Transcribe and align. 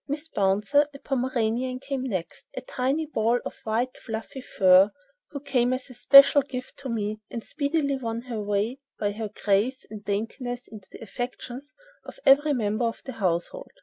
"Mrs. 0.09 0.33
Bouncer," 0.33 0.87
a 0.95 0.97
Pomeranian, 0.97 1.79
came 1.79 2.01
next, 2.01 2.47
a 2.55 2.61
tiny 2.61 3.05
ball 3.05 3.39
of 3.45 3.59
white 3.65 3.99
fluffy 3.99 4.41
fur, 4.41 4.89
who 5.29 5.39
came 5.39 5.73
as 5.73 5.91
a 5.91 5.93
special 5.93 6.41
gift 6.41 6.75
to 6.77 6.89
me, 6.89 7.21
and 7.29 7.43
speedily 7.43 7.97
won 7.97 8.21
her 8.21 8.41
way 8.41 8.79
by 8.99 9.11
her 9.11 9.29
grace 9.29 9.85
and 9.91 10.03
daintiness 10.03 10.67
into 10.67 10.87
the 10.91 11.03
affections 11.03 11.75
of 12.03 12.19
every 12.25 12.51
member 12.53 12.85
of 12.85 13.03
the 13.05 13.11
household. 13.11 13.69